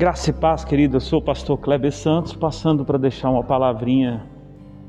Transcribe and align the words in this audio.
Graça 0.00 0.30
e 0.30 0.32
paz, 0.32 0.64
querida. 0.64 0.96
Eu 0.96 1.00
sou 1.02 1.18
o 1.18 1.22
pastor 1.22 1.58
Kleber 1.58 1.92
Santos, 1.92 2.32
passando 2.32 2.86
para 2.86 2.96
deixar 2.96 3.28
uma 3.28 3.44
palavrinha 3.44 4.24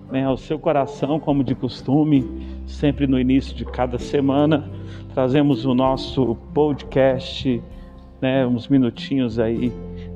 né, 0.10 0.24
ao 0.24 0.38
seu 0.38 0.58
coração, 0.58 1.20
como 1.20 1.44
de 1.44 1.54
costume, 1.54 2.26
sempre 2.66 3.06
no 3.06 3.20
início 3.20 3.54
de 3.54 3.66
cada 3.66 4.00
semana. 4.00 4.72
Trazemos 5.14 5.66
o 5.66 5.76
nosso 5.76 6.38
podcast, 6.54 7.62
né, 8.22 8.48
uns 8.48 8.70
minutinhos 8.70 9.38
aí 9.38 9.74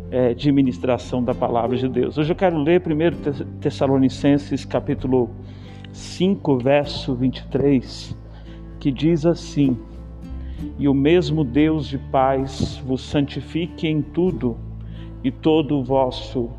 é, 0.09 0.33
de 0.33 0.49
ministração 0.49 1.21
da 1.21 1.33
palavra 1.33 1.75
de 1.75 1.89
Deus. 1.89 2.17
Hoje 2.17 2.31
eu 2.31 2.35
quero 2.37 2.57
ler 2.57 2.81
1 2.81 3.59
Tessalonicenses, 3.59 4.63
capítulo 4.63 5.29
5, 5.91 6.57
verso 6.57 7.13
23, 7.13 8.17
que 8.79 8.93
diz 8.93 9.25
assim: 9.25 9.77
E 10.79 10.87
o 10.87 10.93
mesmo 10.93 11.43
Deus 11.43 11.85
de 11.85 11.97
paz 11.97 12.81
vos 12.87 13.01
santifique 13.01 13.89
em 13.89 14.01
tudo 14.01 14.55
e 15.23 15.31
todo 15.31 15.77
o 15.77 15.83
vosso 15.83 16.49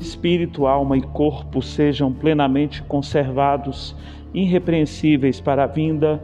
espírito, 0.00 0.66
alma 0.66 0.96
e 0.96 1.02
corpo 1.02 1.60
sejam 1.60 2.12
plenamente 2.12 2.82
conservados, 2.82 3.94
irrepreensíveis 4.32 5.40
para 5.40 5.64
a 5.64 5.66
vinda 5.66 6.22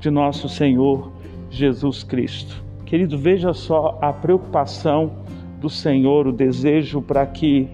de 0.00 0.10
nosso 0.10 0.48
Senhor 0.48 1.12
Jesus 1.50 2.02
Cristo. 2.02 2.62
Querido, 2.84 3.16
veja 3.16 3.52
só 3.52 3.98
a 4.00 4.12
preocupação 4.12 5.12
do 5.60 5.70
Senhor, 5.70 6.26
o 6.26 6.32
desejo 6.32 7.00
para 7.00 7.24
que 7.24 7.68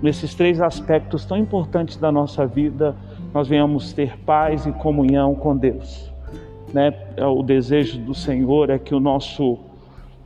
nesses 0.00 0.34
três 0.34 0.60
aspectos 0.60 1.24
tão 1.24 1.36
importantes 1.36 1.96
da 1.96 2.12
nossa 2.12 2.46
vida 2.46 2.96
nós 3.32 3.48
venhamos 3.48 3.92
ter 3.92 4.16
paz 4.20 4.64
e 4.64 4.72
comunhão 4.72 5.34
com 5.34 5.56
Deus. 5.56 6.12
Né? 6.72 6.94
O 7.18 7.42
desejo 7.42 7.98
do 7.98 8.14
Senhor 8.14 8.70
é 8.70 8.78
que 8.78 8.94
o 8.94 9.00
nosso 9.00 9.58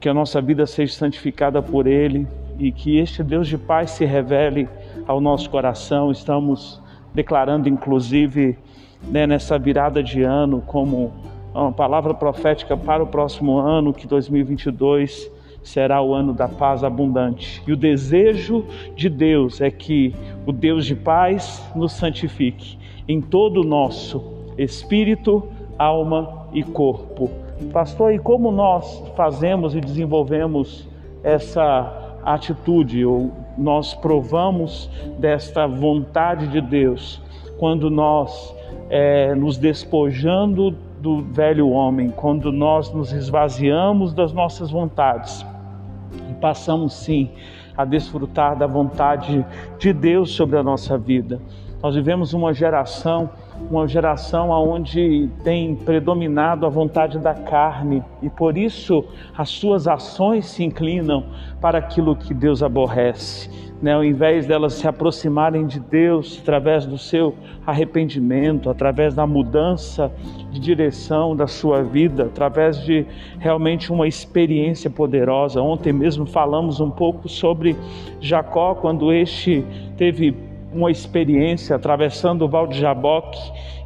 que 0.01 0.09
a 0.09 0.15
nossa 0.15 0.41
vida 0.41 0.65
seja 0.65 0.93
santificada 0.93 1.61
por 1.61 1.87
ele, 1.89 2.25
e 2.59 2.73
que 2.73 2.99
este 2.99 3.23
Deus 3.23 3.47
de 3.47 3.57
paz 3.57 3.93
se 3.93 4.05
revele 4.05 4.69
ao 5.07 5.21
nosso 5.21 5.49
coração. 5.49 6.11
Estamos 6.11 6.83
declarando, 7.15 7.69
inclusive, 7.69 8.59
né, 9.03 9.27
nessa 9.27 9.59
virada 9.59 10.03
de 10.03 10.23
ano, 10.23 10.63
como 10.67 11.13
uma 11.55 11.73
palavra 11.73 12.13
profética 12.13 12.77
para 12.77 13.03
o 13.03 13.07
próximo 13.07 13.59
ano, 13.59 13.93
que 13.93 14.07
2022 14.07 15.31
será 15.63 16.03
o 16.03 16.15
ano 16.15 16.33
da 16.33 16.49
paz 16.49 16.83
abundante. 16.83 17.63
E 17.67 17.73
o 17.73 17.77
desejo 17.77 18.65
de 18.97 19.09
Deus 19.09 19.61
é 19.61 19.71
que 19.71 20.15
o 20.47 20.53
Deus 20.53 20.87
de 20.87 20.95
paz 20.95 21.65
nos 21.75 21.93
santifique 21.93 22.79
em 23.07 23.21
todo 23.21 23.61
o 23.61 23.65
nosso 23.65 24.23
espírito, 24.57 25.47
alma 25.79 26.49
e 26.53 26.63
corpo. 26.63 27.31
Pastor, 27.73 28.13
e 28.13 28.19
como 28.19 28.53
nós 28.53 29.03
fazemos 29.17 29.75
e 29.75 29.81
desenvolvemos 29.81 30.89
essa 31.23 31.98
atitude, 32.25 33.05
ou 33.05 33.33
nós 33.57 33.95
provamos 33.95 34.91
desta 35.19 35.67
vontade 35.67 36.49
de 36.49 36.61
Deus 36.61 37.21
quando 37.59 37.91
nós 37.91 38.55
é, 38.89 39.35
nos 39.35 39.59
despojando 39.59 40.75
do 41.01 41.23
velho 41.23 41.69
homem, 41.71 42.11
quando 42.11 42.51
nós 42.53 42.93
nos 42.93 43.13
esvaziamos 43.13 44.13
das 44.13 44.33
nossas 44.33 44.71
vontades 44.71 45.45
e 46.31 46.35
passamos 46.35 46.95
sim 46.95 47.31
a 47.77 47.85
desfrutar 47.85 48.57
da 48.57 48.67
vontade 48.67 49.45
de 49.79 49.93
Deus 49.93 50.33
sobre 50.33 50.59
a 50.59 50.63
nossa 50.63 50.99
vida. 50.99 51.41
Nós 51.81 51.95
vivemos 51.95 52.35
uma 52.35 52.53
geração 52.53 53.31
uma 53.71 53.87
geração 53.87 54.51
onde 54.51 55.29
tem 55.45 55.75
predominado 55.75 56.65
a 56.65 56.69
vontade 56.69 57.19
da 57.19 57.35
carne 57.35 58.03
e 58.23 58.31
por 58.31 58.57
isso 58.57 59.05
as 59.37 59.49
suas 59.49 59.87
ações 59.87 60.47
se 60.47 60.65
inclinam 60.65 61.25
para 61.61 61.79
aquilo 61.79 62.17
que 62.17 62.33
Deus 62.33 62.63
aborrece. 62.63 63.51
Né? 63.81 63.93
Ao 63.93 64.05
invés 64.05 64.47
delas 64.47 64.75
se 64.75 64.89
aproximarem 64.89 65.67
de 65.67 65.79
Deus 65.79 66.39
através 66.43 66.85
do 66.85 66.99
seu 66.99 67.35
arrependimento, 67.67 68.69
através 68.71 69.15
da 69.15 69.27
mudança 69.27 70.11
de 70.51 70.59
direção 70.59 71.37
da 71.37 71.47
sua 71.47 71.83
vida, 71.83 72.25
através 72.25 72.83
de 72.83 73.07
realmente 73.39 73.93
uma 73.93 74.09
experiência 74.09 74.91
poderosa. 74.91 75.63
Ontem 75.63 75.93
mesmo 75.93 76.27
falamos 76.27 76.81
um 76.81 76.91
pouco 76.91 77.29
sobre 77.29 77.77
Jacó, 78.21 78.75
quando 78.75 79.13
este 79.13 79.65
teve 79.97 80.48
uma 80.73 80.91
experiência 80.91 81.77
atravessando 81.77 82.43
o 82.45 82.49
Val 82.49 82.67
de 82.67 82.79
Jaboque 82.79 83.39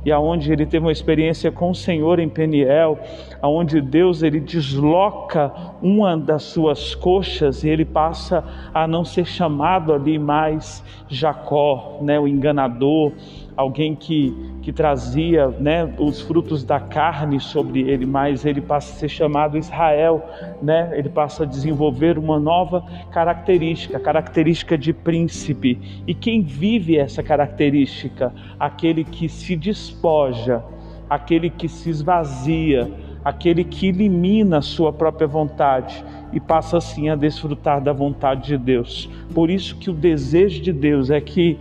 e 0.05 0.11
aonde 0.11 0.53
ele 0.53 0.67
teve 0.67 0.85
uma 0.85 0.93
experiência 0.93 1.51
com 1.53 1.71
o 1.71 1.75
Senhor 1.75 2.19
em 2.19 2.29
Peniel, 2.29 2.99
aonde 3.41 3.81
Deus 3.81 4.23
ele 4.23 4.41
desloca 4.41 5.53
uma 5.81 6.17
das 6.17 6.43
suas 6.43 6.95
coxas 6.95 7.63
e 7.63 7.69
ele 7.69 7.85
passa 7.85 8.45
a 8.75 8.87
não 8.87 9.05
ser 9.05 9.25
chamado 9.25 9.93
ali 9.93 10.19
mais 10.19 10.83
Jacó, 11.09 11.99
né, 12.03 12.19
o 12.19 12.27
enganador, 12.27 13.13
alguém 13.57 13.95
que, 13.95 14.35
que 14.63 14.73
trazia 14.73 15.49
né, 15.49 15.93
os 15.99 16.21
frutos 16.21 16.63
da 16.63 16.79
carne 16.79 17.41
sobre 17.41 17.81
ele, 17.81 18.07
mas 18.07 18.47
ele 18.47 18.61
passa 18.61 18.93
a 18.93 18.97
ser 18.97 19.09
chamado 19.09 19.59
Israel, 19.59 20.25
né? 20.63 20.91
ele 20.95 21.09
passa 21.09 21.43
a 21.43 21.47
desenvolver 21.47 22.17
uma 22.17 22.39
nova 22.39 22.85
característica, 23.11 23.99
característica 23.99 24.79
de 24.79 24.93
príncipe. 24.93 26.03
E 26.07 26.15
quem 26.15 26.43
vive 26.43 26.97
essa 26.97 27.23
característica? 27.23 28.33
Aquele 28.59 29.03
que 29.03 29.29
se 29.29 29.57
despoja, 29.57 30.63
aquele 31.11 31.51
que 31.51 31.69
se 31.69 31.91
esvazia, 31.91 32.89
aquele 33.25 33.65
que 33.65 33.89
elimina 33.89 34.59
a 34.59 34.63
sua 34.63 34.93
própria 34.93 35.27
vontade 35.27 36.05
e 36.33 36.41
passa 36.41 36.79
assim 36.79 37.09
a 37.09 37.17
desfrutar 37.17 37.81
da 37.81 37.93
vontade 37.93 38.47
de 38.47 38.59
Deus. 38.59 39.11
Por 39.35 39.51
isso 39.51 39.77
que 39.77 39.91
o 39.91 39.93
desejo 39.93 40.63
de 40.63 40.73
Deus 40.73 41.11
é 41.11 41.21
que 41.21 41.59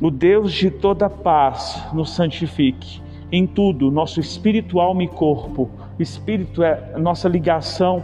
o 0.00 0.10
Deus 0.10 0.52
de 0.52 0.70
toda 0.70 1.08
paz 1.08 1.82
nos 1.92 2.10
santifique 2.10 3.02
em 3.30 3.46
tudo, 3.46 3.90
nosso 3.90 4.20
espírito, 4.20 4.80
alma 4.80 5.02
e 5.02 5.08
corpo. 5.08 5.70
O 5.98 6.02
espírito 6.02 6.62
é 6.62 6.96
nossa 6.98 7.28
ligação 7.28 8.02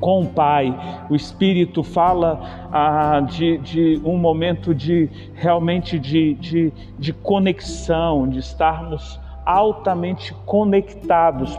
com 0.00 0.22
o 0.22 0.26
Pai. 0.26 0.74
O 1.10 1.14
Espírito 1.14 1.82
fala 1.82 2.68
ah, 2.72 3.20
de, 3.20 3.58
de, 3.58 4.00
um 4.02 4.16
momento 4.16 4.74
de 4.74 5.10
realmente 5.34 5.98
de, 5.98 6.34
de, 6.34 6.72
de 6.98 7.12
conexão, 7.12 8.26
de 8.26 8.38
estarmos 8.38 9.20
altamente 9.50 10.34
conectados, 10.46 11.58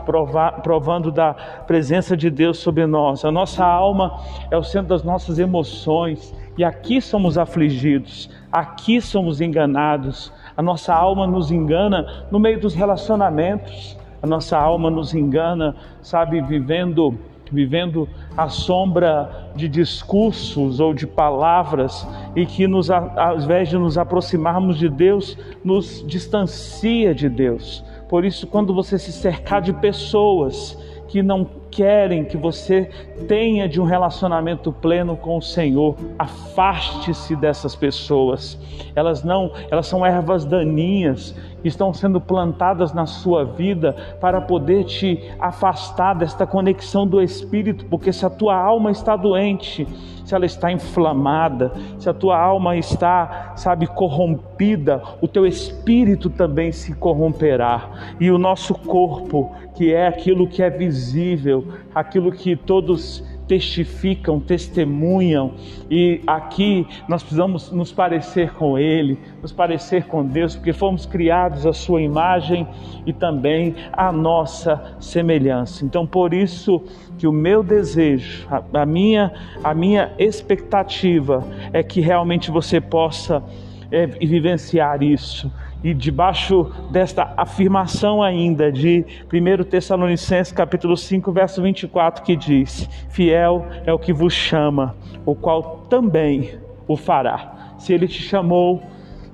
provando 0.62 1.12
da 1.12 1.34
presença 1.66 2.16
de 2.16 2.30
Deus 2.30 2.58
sobre 2.58 2.86
nós. 2.86 3.24
A 3.24 3.30
nossa 3.30 3.64
alma 3.64 4.18
é 4.50 4.56
o 4.56 4.62
centro 4.62 4.88
das 4.88 5.02
nossas 5.02 5.38
emoções 5.38 6.34
e 6.56 6.64
aqui 6.64 7.00
somos 7.00 7.36
afligidos, 7.36 8.30
aqui 8.50 9.00
somos 9.00 9.40
enganados. 9.40 10.32
A 10.56 10.62
nossa 10.62 10.94
alma 10.94 11.26
nos 11.26 11.50
engana 11.50 12.26
no 12.30 12.38
meio 12.38 12.60
dos 12.60 12.74
relacionamentos. 12.74 13.96
A 14.22 14.26
nossa 14.26 14.56
alma 14.56 14.90
nos 14.90 15.14
engana, 15.14 15.74
sabe, 16.00 16.40
vivendo 16.40 17.18
vivendo 17.52 18.08
à 18.36 18.48
sombra 18.48 19.50
de 19.54 19.68
discursos 19.68 20.80
ou 20.80 20.94
de 20.94 21.06
palavras 21.06 22.06
e 22.34 22.46
que 22.46 22.66
nos, 22.66 22.90
ao 22.90 23.36
invés 23.36 23.68
de 23.68 23.76
nos 23.76 23.98
aproximarmos 23.98 24.78
de 24.78 24.88
Deus, 24.88 25.36
nos 25.62 26.04
distancia 26.06 27.14
de 27.14 27.28
Deus. 27.28 27.84
Por 28.08 28.24
isso, 28.24 28.46
quando 28.46 28.74
você 28.74 28.98
se 28.98 29.12
cercar 29.12 29.60
de 29.60 29.72
pessoas 29.72 30.78
que 31.08 31.22
não 31.22 31.61
querem 31.72 32.24
que 32.24 32.36
você 32.36 32.88
tenha 33.26 33.66
de 33.66 33.80
um 33.80 33.84
relacionamento 33.84 34.70
pleno 34.70 35.16
com 35.16 35.38
o 35.38 35.42
Senhor, 35.42 35.96
afaste-se 36.18 37.34
dessas 37.34 37.74
pessoas. 37.74 38.58
Elas 38.94 39.24
não, 39.24 39.50
elas 39.70 39.86
são 39.86 40.04
ervas 40.04 40.44
daninhas 40.44 41.34
que 41.62 41.68
estão 41.68 41.94
sendo 41.94 42.20
plantadas 42.20 42.92
na 42.92 43.06
sua 43.06 43.44
vida 43.44 43.96
para 44.20 44.40
poder 44.40 44.84
te 44.84 45.18
afastar 45.40 46.14
desta 46.14 46.46
conexão 46.46 47.06
do 47.06 47.22
espírito, 47.22 47.86
porque 47.86 48.12
se 48.12 48.26
a 48.26 48.30
tua 48.30 48.54
alma 48.54 48.90
está 48.90 49.16
doente, 49.16 49.86
se 50.24 50.34
ela 50.34 50.46
está 50.46 50.70
inflamada, 50.70 51.72
se 51.98 52.08
a 52.08 52.14
tua 52.14 52.38
alma 52.38 52.76
está, 52.76 53.52
sabe, 53.56 53.86
corrompida, 53.86 55.02
o 55.20 55.28
teu 55.28 55.46
espírito 55.46 56.30
também 56.30 56.72
se 56.72 56.94
corromperá. 56.94 58.14
E 58.20 58.30
o 58.30 58.38
nosso 58.38 58.74
corpo, 58.74 59.52
que 59.74 59.92
é 59.92 60.06
aquilo 60.06 60.46
que 60.46 60.62
é 60.62 60.70
visível, 60.70 61.61
aquilo 61.94 62.32
que 62.32 62.56
todos 62.56 63.24
testificam, 63.46 64.40
testemunham, 64.40 65.52
e 65.90 66.22
aqui 66.26 66.86
nós 67.08 67.22
precisamos 67.22 67.70
nos 67.70 67.92
parecer 67.92 68.52
com 68.54 68.78
Ele, 68.78 69.18
nos 69.42 69.52
parecer 69.52 70.04
com 70.04 70.24
Deus, 70.24 70.56
porque 70.56 70.72
fomos 70.72 71.04
criados 71.04 71.66
à 71.66 71.72
Sua 71.72 72.00
imagem 72.00 72.66
e 73.04 73.12
também 73.12 73.74
à 73.92 74.10
nossa 74.10 74.96
semelhança. 75.00 75.84
Então, 75.84 76.06
por 76.06 76.32
isso 76.32 76.82
que 77.18 77.26
o 77.26 77.32
meu 77.32 77.62
desejo, 77.62 78.46
a, 78.72 78.86
minha, 78.86 79.32
a 79.62 79.74
minha 79.74 80.12
expectativa 80.18 81.44
é 81.72 81.82
que 81.82 82.00
realmente 82.00 82.50
você 82.50 82.80
possa 82.80 83.42
é, 83.90 84.06
vivenciar 84.06 85.02
isso 85.02 85.52
e 85.82 85.92
debaixo 85.92 86.70
desta 86.90 87.34
afirmação 87.36 88.22
ainda 88.22 88.70
de 88.70 89.04
1 89.32 89.64
Tessalonicenses 89.64 90.52
capítulo 90.52 90.96
5, 90.96 91.32
verso 91.32 91.62
24, 91.62 92.22
que 92.24 92.36
diz: 92.36 92.88
Fiel 93.08 93.66
é 93.84 93.92
o 93.92 93.98
que 93.98 94.12
vos 94.12 94.32
chama, 94.32 94.94
o 95.26 95.34
qual 95.34 95.86
também 95.88 96.54
o 96.86 96.96
fará. 96.96 97.74
Se 97.78 97.92
ele 97.92 98.06
te 98.06 98.22
chamou, 98.22 98.82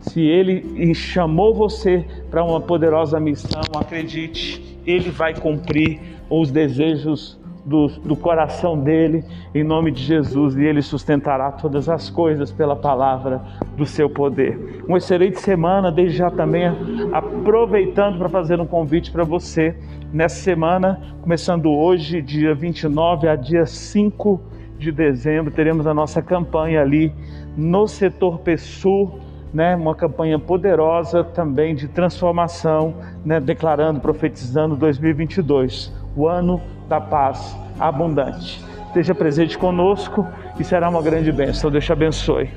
se 0.01 0.23
ele 0.23 0.95
chamou 0.95 1.55
você 1.55 2.05
para 2.31 2.43
uma 2.43 2.61
poderosa 2.61 3.21
missão, 3.21 3.61
acredite, 3.77 4.79
ele 4.87 5.11
vai 5.11 5.35
cumprir 5.35 6.01
os 6.31 6.51
desejos 6.51 7.39
do, 7.69 7.87
do, 7.89 8.17
coração 8.17 8.79
dele, 8.79 9.23
em 9.55 9.63
nome 9.63 9.91
de 9.91 10.03
Jesus, 10.03 10.57
e 10.57 10.65
ele 10.65 10.81
sustentará 10.81 11.53
todas 11.53 11.89
as 11.89 12.09
coisas 12.09 12.51
pela 12.51 12.75
palavra 12.75 13.43
do 13.77 13.85
seu 13.85 14.09
poder. 14.09 14.83
Uma 14.89 14.99
excelente 14.99 15.39
semana, 15.39 15.93
desde 15.93 16.17
já 16.17 16.31
também 16.31 16.65
aproveitando 17.13 18.19
para 18.19 18.29
fazer 18.29 18.59
um 18.59 18.67
convite 18.67 19.11
para 19.11 19.23
você. 19.23 19.77
Nessa 20.13 20.37
semana, 20.37 21.01
começando 21.21 21.71
hoje, 21.71 22.23
dia 22.23 22.55
29 22.55 23.29
a 23.29 23.37
dia 23.37 23.67
5 23.67 24.41
de 24.79 24.91
dezembro, 24.91 25.53
teremos 25.53 25.87
a 25.87 25.93
nossa 25.93 26.23
campanha 26.23 26.81
ali 26.81 27.13
no 27.57 27.87
setor 27.87 28.39
PSU 28.39 29.21
né, 29.53 29.75
uma 29.75 29.95
campanha 29.95 30.39
poderosa 30.39 31.25
também 31.25 31.75
de 31.75 31.89
transformação, 31.89 32.95
né, 33.25 33.41
declarando, 33.41 34.01
profetizando 34.01 34.77
2022, 34.77 35.93
o 36.15 36.29
ano 36.29 36.61
da 36.89 37.01
paz 37.01 37.57
abundante. 37.79 38.65
Esteja 38.87 39.15
presente 39.15 39.59
conosco 39.59 40.27
e 40.59 40.65
será 40.65 40.89
uma 40.89 41.03
grande 41.03 41.31
bênção. 41.31 41.71
Deus 41.71 41.85
te 41.85 41.93
abençoe. 41.93 42.51